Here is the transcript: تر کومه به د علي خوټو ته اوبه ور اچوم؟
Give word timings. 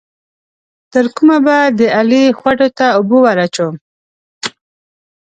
تر 0.91 1.05
کومه 1.15 1.37
به 1.45 1.57
د 1.79 1.81
علي 1.97 2.23
خوټو 2.39 2.67
ته 2.77 2.85
اوبه 2.97 3.17
ور 3.23 3.37
اچوم؟ 3.45 3.75